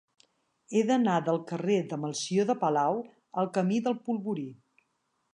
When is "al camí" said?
3.43-3.77